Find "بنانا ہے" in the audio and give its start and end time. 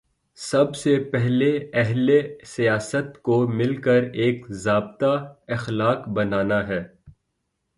6.09-6.83